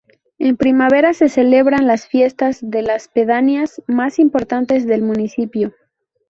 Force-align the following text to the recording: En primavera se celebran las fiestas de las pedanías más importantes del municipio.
En 0.39 0.57
primavera 0.57 1.13
se 1.13 1.29
celebran 1.29 1.85
las 1.85 2.07
fiestas 2.07 2.57
de 2.63 2.81
las 2.81 3.07
pedanías 3.07 3.83
más 3.85 4.17
importantes 4.17 4.87
del 4.87 5.03
municipio. 5.03 5.75